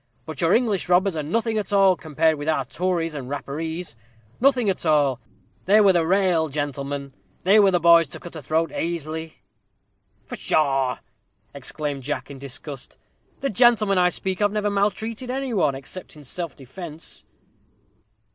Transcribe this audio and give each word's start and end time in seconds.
"But 0.25 0.41
your 0.41 0.51
English 0.55 0.89
robbers 0.89 1.15
are 1.15 1.21
nothing 1.21 1.59
at 1.59 1.71
all, 1.71 1.95
compared 1.95 2.37
with 2.39 2.49
our 2.49 2.65
Tories 2.65 3.13
and 3.13 3.29
Rapparees 3.29 3.95
nothing 4.39 4.67
at 4.67 4.83
all. 4.83 5.19
They 5.65 5.79
were 5.79 5.93
the 5.93 6.07
raal 6.07 6.49
gentlemen 6.49 7.13
they 7.43 7.59
were 7.59 7.69
the 7.69 7.79
boys 7.79 8.07
to 8.07 8.19
cut 8.19 8.35
a 8.35 8.41
throat 8.41 8.71
aisily." 8.71 9.43
"Pshaw!" 10.27 10.97
exclaimed 11.53 12.01
Jack, 12.01 12.31
in 12.31 12.39
disgust, 12.39 12.97
"the 13.41 13.51
gentlemen 13.51 13.99
I 13.99 14.09
speak 14.09 14.41
of 14.41 14.51
never 14.51 14.71
maltreated 14.71 15.29
any 15.29 15.53
one, 15.53 15.75
except 15.75 16.15
in 16.15 16.23
self 16.23 16.55
defence." 16.55 17.23